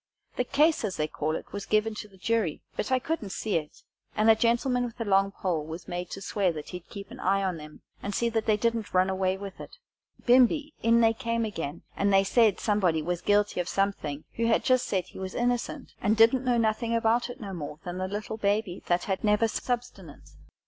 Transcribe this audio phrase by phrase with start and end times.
[0.35, 3.57] The case, as they call it, was given to the jury, but I couldn't see
[3.57, 3.83] it,
[4.15, 7.19] and a gentleman with a long pole was made to swear that he'd keep an
[7.19, 9.77] eye on 'em, and see that they didn't run away with it.
[10.25, 14.63] Bimeby in they came again, and they said somebody was guilty of something, who had
[14.63, 18.07] just said he was innocent, and didn't know nothing about it no more than the
[18.07, 20.35] little baby that had never subsistence.